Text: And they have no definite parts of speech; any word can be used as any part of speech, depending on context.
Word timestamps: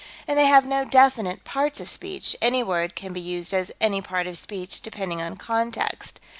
And 0.27 0.35
they 0.35 0.47
have 0.47 0.65
no 0.65 0.83
definite 0.83 1.43
parts 1.43 1.79
of 1.79 1.87
speech; 1.87 2.35
any 2.41 2.63
word 2.63 2.95
can 2.95 3.13
be 3.13 3.21
used 3.21 3.53
as 3.53 3.71
any 3.79 4.01
part 4.01 4.25
of 4.25 4.35
speech, 4.35 4.81
depending 4.81 5.21
on 5.21 5.37
context. 5.37 6.19